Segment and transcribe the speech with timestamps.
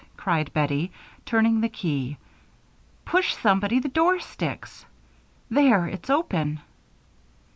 [0.17, 0.91] cried Bettie,
[1.27, 2.17] turning the key.
[3.05, 4.83] "Push, somebody; the door sticks.
[5.47, 5.85] There!
[5.85, 6.59] It's open."